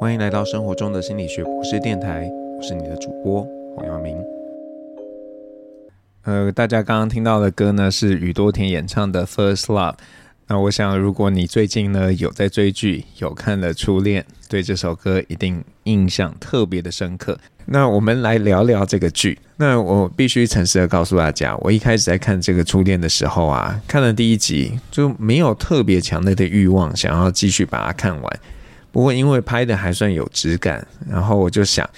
[0.00, 4.16] 欢迎来到生活中的心理学博士电台，我是你的主播黄耀明。
[6.22, 9.94] 呃，大家刚刚听到的歌呢，是宇多田演唱的《First Love》。
[10.46, 17.36] 那我想，如果你最近呢有在追剧，有看了《初恋》，对这首歌一定印象特别的深刻。
[17.66, 19.36] 那我们来聊聊这个剧。
[19.56, 28.40] 那我必须诚实的告诉大家，我一开始在看这个《初恋》的时候啊，看了第一集就没有特别强烈的欲望想要继续把它看完。
[28.90, 31.88] 不过，因为拍的还算有质感，然后我就想，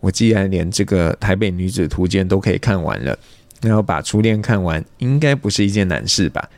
[0.00, 3.18] 我既然连这个《台北女子图鉴》都可以看完了，
[3.60, 6.48] 那要把《初恋》看完，应该不是一件难事吧？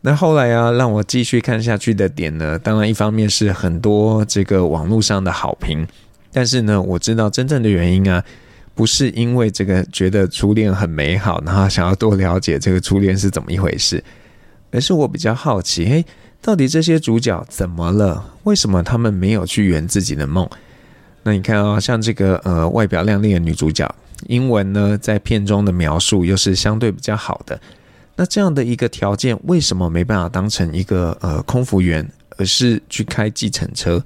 [0.00, 5.86] 那后来啊，让我继续看下去的点呢，当然一方面是很多这个网络上的好评，
[6.32, 8.24] 但是呢，我知道真正的原因啊，
[8.74, 14.02] 不是因为这个觉得初恋很美好，然后想要多了解这个初恋是怎么一回事，
[14.72, 16.04] 而是我比较好奇，嘿。
[16.44, 18.32] 到底这些主角怎么了？
[18.42, 20.44] 为什么他们没有去圆自己的梦？
[21.22, 23.88] 那你看啊、像这个呃外表靓丽的女主角，
[24.26, 27.60] 英文呢在片中的描述又是相对比较好的。
[28.16, 32.04] 那这样的一个条件，为什么没办法当成一个呃空服员，
[32.36, 34.04] 而是去开计程车？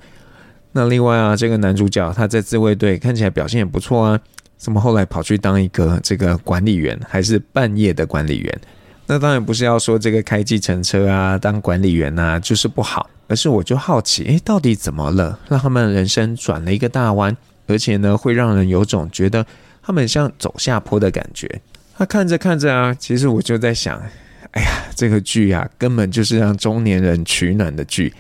[0.72, 4.20] 那另外啊，这个男主角他在自卫队看起来表现也不错啊，
[4.58, 8.60] 怎么后来跑去当一个这个管理员，还是半夜的管理员？
[9.08, 17.36] 那当然不是要说这个开计程车啊，当管理员啊，就是不好，而是我就好奇，诶，到底怎么了，让他们人生转了一个大弯，
[17.68, 19.46] 而且呢，会让人有种觉得
[19.80, 21.60] 他们像走下坡的感觉。
[21.98, 23.96] 那看着看着啊，其实我就在想，
[24.50, 28.12] 哎呀，这个剧啊，根本就是让中年人取暖的剧。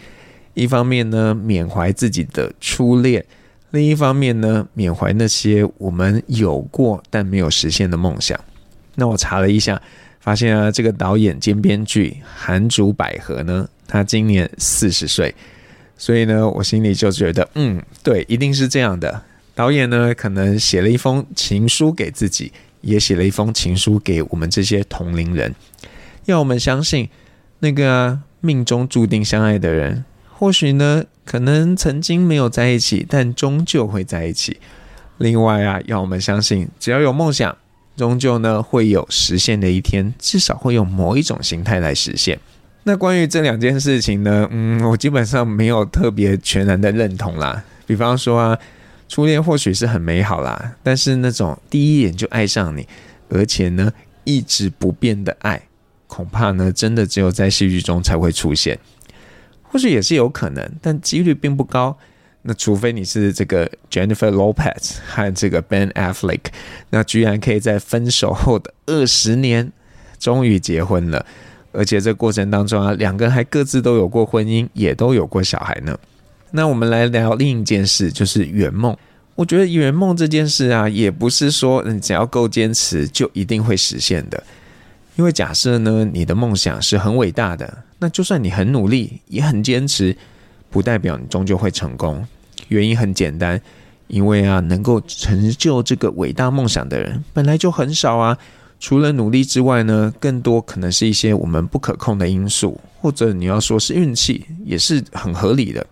[0.54, 3.20] 一方面呢，缅怀自己的初恋；
[3.72, 8.38] 另一方面呢，缅怀那些我们有过但没有实现的梦想。
[8.94, 9.82] 那我查了一下。
[10.26, 15.32] 发现啊，这个导演兼编剧韩竹百合呢，他今年四十岁，
[15.96, 19.22] 所以呢，我心里就觉得，嗯，对，一定是这样的。
[19.54, 22.50] 导演呢，可能写了一封情书给自己，
[22.80, 25.54] 也写了一封情书给我们这些同龄人，
[26.24, 27.08] 要我们相信，
[27.60, 34.58] 那个啊，命中注定相爱的人，或许呢，可能曾经没有在一起，但终究会在一起。
[35.18, 37.56] 另外啊，要我们相信，只要有梦想。
[37.96, 42.38] 终究呢，会有实现的一天，至少会用某一种形态来实现。
[42.84, 47.64] 那关于这两件事情呢，嗯，我基本上没有特别全然的认同啦。
[47.86, 48.58] 比方说啊，
[49.08, 52.86] 初恋或许是很美好啦，但是那种第一眼就爱上你，
[53.28, 53.92] 而且呢
[54.24, 55.62] 一直不变的爱，
[56.06, 58.78] 恐怕呢真的只有在戏剧中才会出现。
[59.62, 61.98] 或许也是有可能，但几率并不高。
[62.48, 66.42] 那除非你是这个 Jennifer Lopez 和这个 Ben Affleck，
[66.90, 69.72] 那居然可以在分手后的二十年
[70.20, 71.26] 终于结婚了，
[71.72, 75.98] 而且这过程当中啊，两个人还各自都有过婚姻，也都有过小孩呢。
[76.52, 78.96] 那我们来聊另一件事，就是圆梦。
[79.34, 84.40] 我觉得圆梦这件事啊，也不是说你只要够坚持就一定会实现的，
[85.16, 90.16] 因为假设呢，你的梦想是很伟大的，那就算你很努力，也很坚持，
[90.70, 92.26] 不代表你终究会成功。
[92.68, 93.60] 原因很简单，
[94.08, 98.36] 因为啊，能够成就这个伟大梦想的人本来就很少啊。
[98.78, 105.84] 除了努力之外呢，更多可能是一些我们不可控的因素，或者你要说是运气，也是很合理的。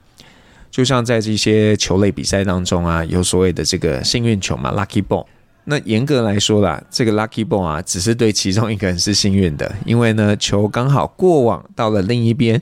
[0.70, 5.24] 就像在这些球类比赛当中啊，有所谓的这个幸运球嘛，lucky ball。
[5.64, 12.60] 那严格来说啦，这个 lucky ball 啊，只是对其中一个人是幸运的，因为呢，球刚好过往到了另一边。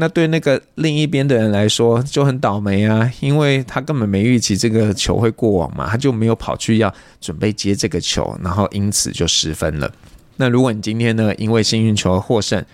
[0.00, 9.92] 那对那个另一边的人来说就很倒霉啊，因为他根本没预期这个球会过网嘛，他就没有跑去要准备接这个球，然后因此就失分了。
[10.36, 12.64] 那如果你今天呢，因为幸运球而获胜，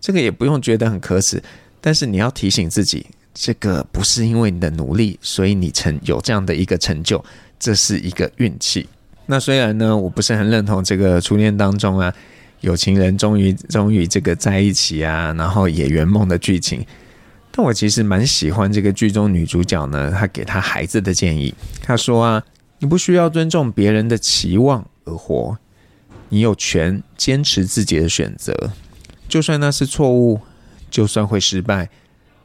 [0.00, 1.42] 这个也不用觉得很可耻，
[1.80, 7.24] 但是你要提醒自己，这个不是因为你的努力，所以你成有这样的一个成就，
[7.58, 8.88] 这是一个运气。
[9.26, 12.14] 那虽然呢，我不是很认同这个初恋当中啊。
[12.60, 16.84] 有情人终于终于这个在一起啊，然后也圆梦的剧情。
[17.50, 21.54] 但我其实蛮喜欢这个剧中女主角呢，她给她孩子的建议。
[21.82, 22.42] 她说啊，
[22.78, 25.56] 你不需要尊重别人的期望而活，
[26.28, 28.70] 你有权坚持自己的选择，
[29.28, 30.40] 就算那是错误，
[30.90, 31.90] 就算会失败，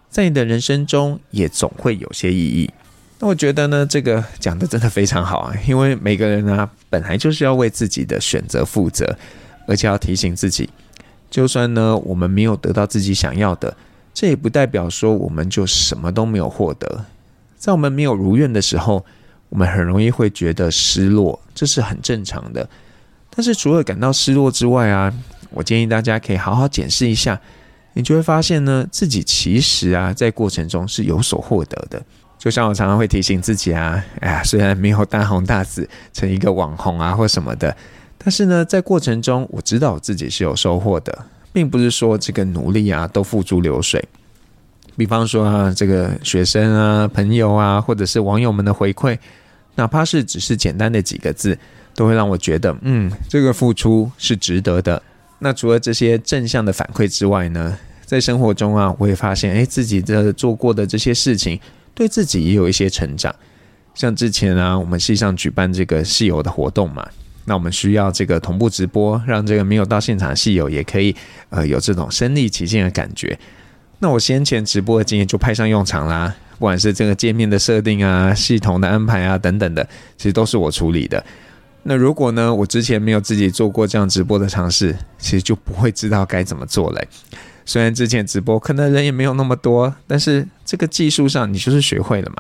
[0.09, 2.71] 在你的人生中也总会有些意义。
[3.19, 9.17] 那我觉得呢，这个讲得真的非常好啊，因为每个人啊，本来就是要为自己的选择负责。
[9.65, 10.69] 而且要提醒自己，
[11.29, 13.75] 就算呢我们没有得到自己想要的，
[14.13, 17.05] 这也不代表说我们就什么都没有获得。
[17.57, 19.05] 在我们没有如愿的时候，
[19.49, 22.67] 我们很容易会觉得失落，这是很正常的。
[23.35, 25.13] 但是除了感到失落之外啊，
[25.49, 27.39] 我建议大家可以好好检视一下，
[27.93, 32.03] 你就会发现呢，自己其实啊在过程中是有所获得的。
[32.37, 37.73] 就像我常常会提醒自己啊，哎呀，虽然没有大红大紫成一个网红啊或什么的，
[38.23, 44.03] 但是呢，在过程中我知道自己是有收获的，并不是说这个努力啊都付诸流水。
[44.95, 49.17] 比方说啊，这个学生啊、朋友啊，或者是网友们的回馈，
[49.75, 51.57] 哪怕是只是简单的几个字，
[51.95, 55.01] 都会让我觉得，嗯，这个付出是值得的。
[55.39, 61.59] 那除了这些正向的反馈之外呢，在生活中啊，我也发现，哎，自己的做过的这些事情。
[61.95, 63.35] 对自己也有一些成长，
[63.93, 67.07] 像之前啊，我们系上举办这个系友的活动嘛，
[67.45, 71.15] 那我们需要这个同步直播，让这个没有到现场的系友也可以
[71.49, 73.37] 呃有这种身临其境的感觉。
[73.99, 79.87] 那我先前直播的经验就派上用场啦，不管是这个界面的设定啊、系统的安排啊等等的，
[80.17, 81.23] 其实都是我处理的。
[81.83, 87.07] 那如果呢，我之前没有自己做过这样直播的尝试，其实就不会知道该怎么做嘞。
[87.65, 92.37] 虽然之前直播可能人也没有那么多，但是这个技术上你就是学会了嘛。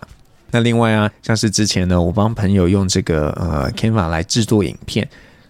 [0.53, 5.09] 那另外啊，像是之前呢，我帮朋友用这个呃 Canva 来制作影片，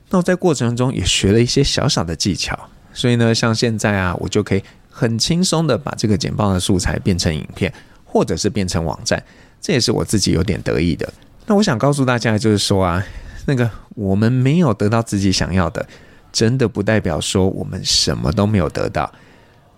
[0.10, 2.58] 那我在过程中也学了一些小小的技巧，
[2.94, 7.74] 所以呢，像现在啊，我就可以很轻松的把这个简报的素材变成影片，
[8.06, 9.22] 或者是变成网站，
[9.60, 11.12] 这也是我自己有点得意的。
[11.48, 13.06] 那我想告诉大家就是说啊，
[13.46, 15.86] 那个我们没有得到自己想要的，
[16.32, 19.12] 真的不代表说我们什么都没有得到。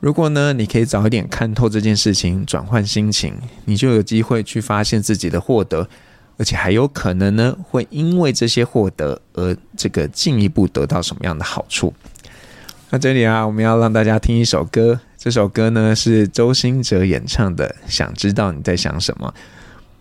[0.05, 3.33] 如果呢，你可以早一点看透这件事情，转换心情，
[3.65, 5.89] 你就有机会去发现自己的获得，
[6.37, 11.91] 而且还有可能呢，会因为这些获得而这个进一步得到什么样的好处。
[12.91, 19.33] 那这里啊，我们要让大家听一首歌，这首歌呢是周兴哲演唱的《想知道你在想什么》。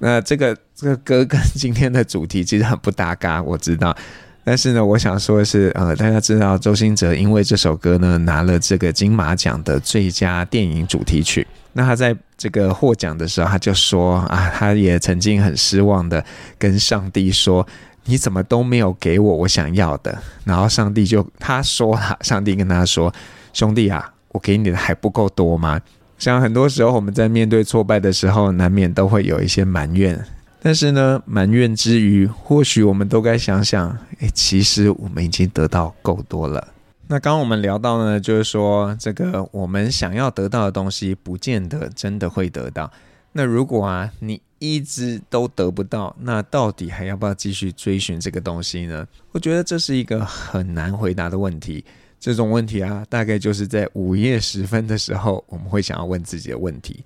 [0.01, 3.97] 那这个这个歌跟今天的主题其实很不搭嘎，我知道。
[4.45, 11.47] 但是呢，我想说的是，呃，大家知道周兴哲因为这首歌呢拿了这个金马奖的最佳电影主题曲。
[11.73, 16.23] 那他在这个获奖的时候，他就说啊，他也曾经很失望的
[16.59, 17.67] 跟上帝说
[18.05, 23.13] ：“你怎么都没有给我我想要的？”然后上帝就他说了，上帝跟他说
[23.53, 25.81] ：“兄弟啊，我给你的还不够多吗？”
[26.17, 30.23] 像很多时候我们在面对挫败的时候，难免都会有一些埋怨。
[30.65, 33.91] 但是呢，埋怨之余，或许我们都该想想，
[34.21, 36.69] 诶，其实我们已经得到够多了。
[37.07, 42.91] 那刚刚我们聊到呢，就是说，这个我们想要得到的东西，不见得真的会得到。
[43.33, 49.07] 那如果啊，你一直都得不到，那到底还要不要继续追寻这个东西呢？
[49.33, 51.85] 我觉得这是一个很难回答的问题。
[52.19, 57.05] 这种问题啊，大概就是在午夜时分的时候，我们会想要问自己的问题。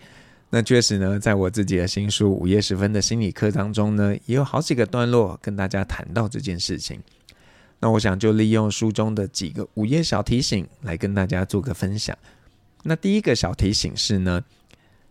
[0.50, 6.98] 那确实呢，在我自己的新书《午夜时分的心理课》当中呢，也有好几个段落跟大家谈到这件事情。
[7.80, 12.16] 那我想就利用书中的几个午夜小提醒来跟大家做个分享。
[12.82, 14.42] 那第一个小提醒是呢，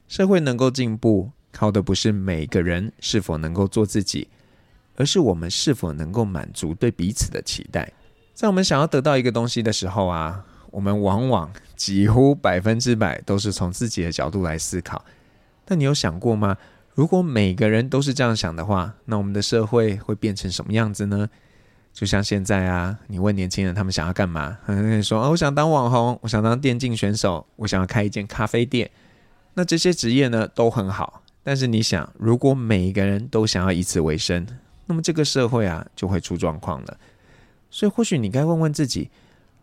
[0.07, 4.27] 社会能够进步，靠的不是每个人是否能够做自己，
[4.95, 7.93] 而是我们是否能够满足对彼此的期待。
[8.33, 15.05] 在我们想要得到一个东西的时候啊，我们往往几乎百分之百都是从自己的角度来思考。
[15.67, 16.57] 那你有想过吗？
[16.93, 21.29] 如果每个人都是这样想的话，那我们的社会会变成什么样子呢？
[21.93, 24.57] 就像现在啊，你问年轻人他们想要干嘛？
[24.63, 28.89] 很多人说啊，我想当网红，我想当电竞选手，我想要开一间咖啡店。
[29.55, 31.21] 那这些职业呢，都很好。
[31.43, 34.45] 但是你想，如果每一个人都想要以此为生，
[34.85, 36.97] 那么这个社会啊，就会出状况了。
[37.69, 39.09] 所以或许你该问问自己：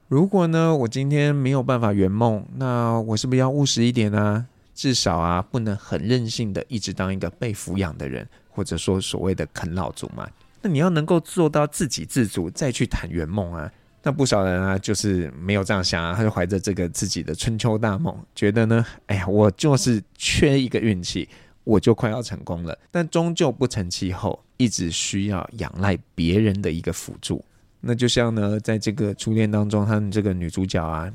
[0.08, 4.46] 如果呢，我今天没有办法圆梦，那我是不是要务实一点呢？
[4.74, 10.28] 至少啊，不能很任性的一直当一个被抚养的人，或者说所谓的啃老族嘛。
[10.60, 13.70] 那你要能够做到自给自足，再去谈圆梦啊。
[14.02, 21.28] 那不少人啊，就是没有这样想啊，他就怀着这个自己的春秋大梦，觉得呢，哎呀，我就是缺一个运气，
[21.62, 27.42] 我就快要成功了，但终究不成气候，一直需要仰赖别人的一个辅助。
[27.80, 31.12] 那就像呢，在这个初恋当中，他们这个女主角啊。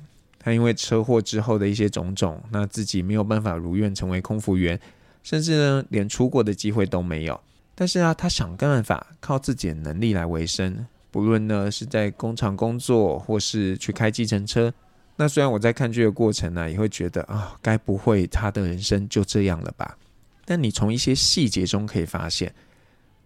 [0.49, 4.79] 他因为车祸之后的一些种种，那自己没有办法如愿成为空服员，
[5.21, 7.39] 甚至呢连出国的机会都没有。
[7.75, 14.73] 但是啊，他想办法靠自己的能力来维生，不论呢是在工厂工作，或是去开计程车。
[15.17, 19.97] 那虽然我在看剧的过程呢、也会觉得啊，该不会他的人生就这样了吧？
[20.45, 22.51] 但你从一些细节中可以发现，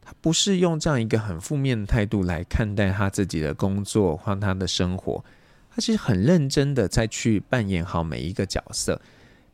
[0.02, 5.24] 他不是用这样一个很负面的态度来看待他自己的工作或他的生活。
[5.76, 9.02] 他其实很认真的在去扮演好每一个角色，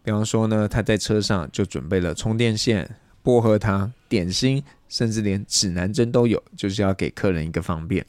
[0.03, 2.89] 比方说呢，他在车上就准备了充电线、
[3.23, 8.05] 薄荷糖、点心，甚至连指南针都有，就是要给客人一个方便。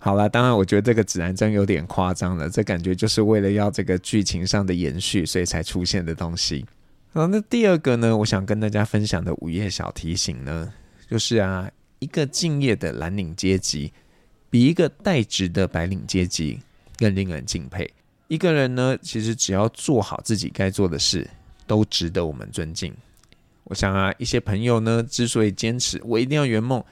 [0.00, 6.64] 好了，当然我觉得这个指南针有点夸张了，这感觉就是为了要这个剧情上的延续，所以才出现的东西。
[7.12, 10.72] 好，那第二个呢，我想跟大家分享的午夜小提醒呢，
[11.08, 13.92] 就是啊，一个敬业的蓝领阶级，
[14.50, 16.60] 比一个带职的白领阶级
[16.98, 17.88] 更令人敬佩。
[18.26, 21.26] 一个人呢，其实只要做好自己该做的事，
[21.66, 22.92] 都值得我们尊敬。
[23.64, 26.84] 我想啊，一些朋友呢，之所以坚持我一定要圆梦，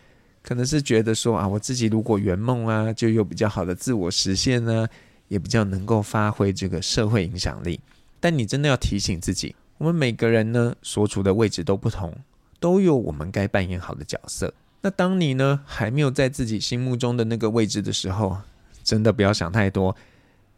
[0.42, 4.86] 可能是觉得说啊，我自己如果圆梦啊，就有比较好的自我实现呢，
[5.28, 7.80] 也比较能够发挥这个社会影响力。
[8.20, 12.14] 但你真的要提醒自己，我们每个人呢，所处的位置都不同，
[12.60, 14.52] 都有我们该扮演好的角色。
[14.80, 18.38] 那当你呢，还没有在自己心目中的那个位置的时候，
[18.86, 19.94] 真的不要想太多，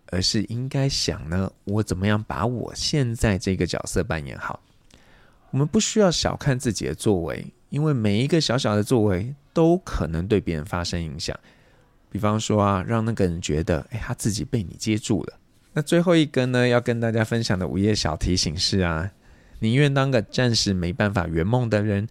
[0.08, 4.60] 而是应该想呢，我怎么样把我现在这个角色扮演好。
[5.50, 11.34] 我们不需要小看自己的作为，因为每一个小小的作为都可能对别人发生影响。
[12.10, 15.38] 比方说啊，让那个人觉得，哎，他自己被你接住了。
[15.72, 19.10] 那最后一个呢，要跟大家分享的午夜小提醒是啊，
[19.60, 22.06] 宁愿当个暂时没办法圆梦的人，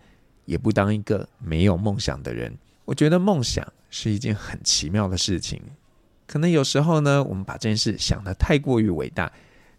[0.46, 2.58] 也不当一个没有梦想的人。
[2.86, 5.62] 我觉得梦想是一件很奇妙的事情，
[6.28, 9.32] 可能有时候呢，我们把这件事想得太过于伟大。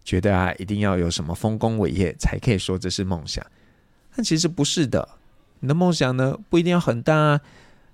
[0.03, 3.45] 觉得啊，一定要有什么丰功伟业才可以说这是梦想，
[4.15, 5.07] 但其实不是的。
[5.59, 7.41] 你的梦想呢，不一定要很大啊，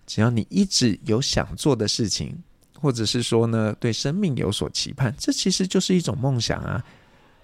[0.06, 2.42] 只要你一直有想做的事情，
[2.80, 6.82] 或者是说呢，对生命有所期盼，这其实就是一种梦想啊。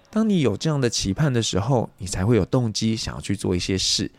[0.08, 4.10] 当你有这样的期盼的时候，你才会有动机想要去做一些事。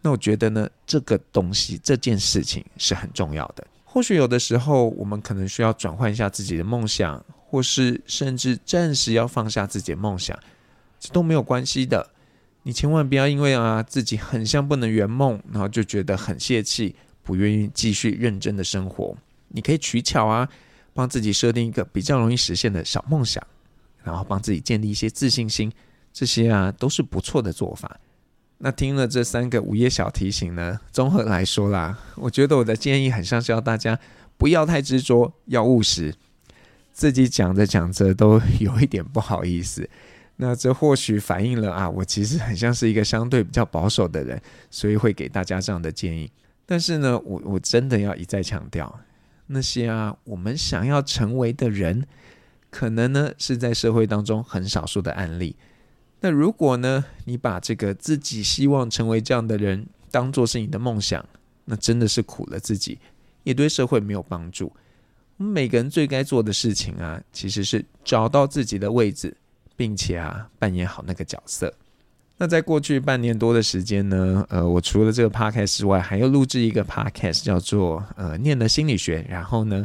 [0.00, 3.64] 那我觉得呢，这个东西，这件事情是很重要的。
[3.92, 7.22] 或许有的时候，我们可能需要转换一下自己的梦想。
[7.52, 10.34] 或是甚至暂时要放下自己的梦想，
[10.98, 12.08] 这都没有关系的。
[12.62, 19.14] 你千万不要因为啊自己很像不能圆梦，然后就觉得很泄气，不愿意继续认真的生活。
[19.48, 20.48] 你可以取巧啊，
[20.94, 23.46] 帮自己设定一个比较容易实现的小梦想，
[24.02, 25.70] 然后帮自己建立一些自信心，
[26.10, 28.00] 这些啊都是不错的做法。
[28.64, 33.98] 那听了这三个午夜小提醒呢，综合来说啦，我觉得我的建议很像是要大家
[34.36, 36.14] 不要太执着，要务实。
[36.92, 39.90] 自己讲着讲着都有一点不好意思，
[40.36, 44.40] 那这或许反映了啊，我其实很像是一个相对比较保守的人，
[44.70, 46.30] 所以会给大家这样的建议。
[46.64, 49.00] 但是呢，我我真的要一再强调，
[49.48, 52.06] 那些啊，我们想要成为的人，
[52.70, 55.56] 可能呢是在社会当中很少数的案例。
[56.22, 61.22] 那如果呢，你把这个自己希望成为这样的人当做是你的梦想，
[61.64, 62.96] 那真的是苦了自己，
[63.42, 64.72] 也对社会没有帮助。
[65.38, 69.36] 我们每个人最该做的事情啊，其实是找到自己的位置，
[69.74, 71.74] 并且啊，扮演好那个角色。
[72.38, 79.26] 那在过去半年多的时间呢，呃，我除了这个 podcast 之外，还要录制一个 podcast，叫做呃，念了心理学。
[79.28, 79.84] 然后呢，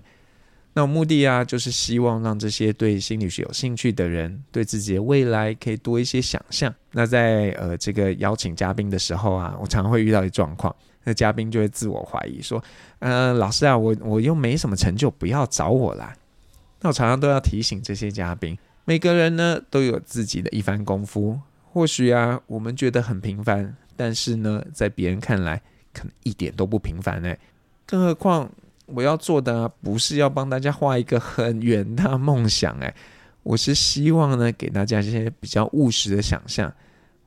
[0.78, 6.72] 那目的啊，就是希望让这些对心理学有兴趣的人，对自己的未来可以多一些想象。
[6.92, 10.76] 那在呃这个邀请嘉宾的时候啊，我常常会遇到一状况。
[11.04, 12.64] 那嘉宾就会自我怀疑说
[13.00, 16.16] ：“呃，老师啊，我我又没什么成就，不要找我啦。”
[16.82, 18.56] 那我常常都要提醒这些嘉宾，
[18.86, 21.42] 每个人呢都有自己的一番功夫。
[21.74, 25.60] 或许啊，我们觉得很平凡，但是呢，在别人看来，
[25.92, 27.36] 可能一点都不平凡哎。
[27.88, 28.52] 更何况
[28.88, 32.94] 我要做的，不是要帮大家画一个很远大梦想哎，
[33.44, 36.74] 我是希望呢，给大家这些比较务实的想象。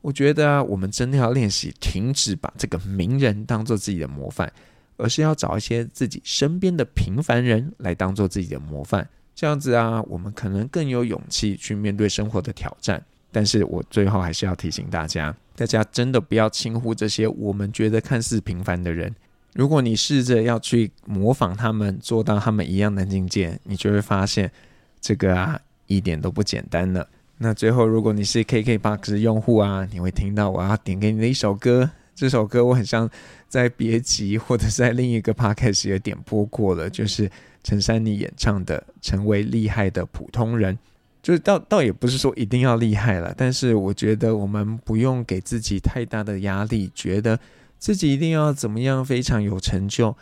[0.01, 4.51] 我觉得啊，我们真的要练习停止把这个名人当做自己的模范，
[4.97, 9.07] 而是要找一些自己身边的平凡人来当做自己的模范。
[9.35, 13.03] 这样子啊，我们可能更有勇气去面对生活的挑战。
[13.31, 19.13] 但是我最后还是要提醒大家，大家真的不要轻忽这些我们觉得看似平凡的人。
[19.53, 24.51] 如果你试着要去模仿他们，做到他们一样的境界，你就会发现
[24.99, 27.07] 这个啊，一点都不简单了。
[27.37, 31.89] 那最后，如果你是 KKBOX 用户啊，你会听到我要点给你的一首歌。
[32.13, 33.09] 这首歌我很像
[33.49, 37.29] 在别集或者在另一个 podcast 也点播过了，就是
[37.63, 40.75] 陈珊妮演唱的《成为厉害的普通人》。
[41.23, 47.39] 就是倒倒也不是说一定要厉害了，但是我觉得我们不用给自己太大的压力，觉得
[47.81, 50.15] 自己一定要怎么样非常有成就。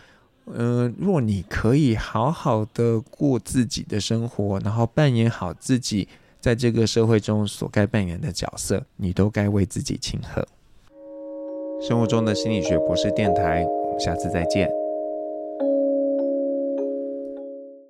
[0.47, 6.07] 嗯、若你可以好好的过自己的生活，然后扮演好自己。
[6.41, 10.47] 在这个社会中所该扮演的角色，你都该为自己庆贺。
[11.81, 14.78] 生活中的心理学博士电台，我们下次再见。